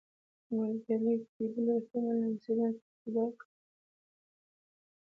[0.57, 3.43] ملګري کېدلو احتمال لمسډن په عقیده کړ.